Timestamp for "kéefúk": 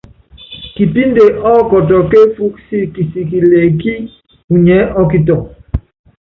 2.11-2.53